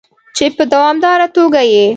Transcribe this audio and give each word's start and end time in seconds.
چې 0.37 0.45
په 0.57 0.63
دوامداره 0.73 1.27
توګه 1.37 1.61
یې 1.71 1.85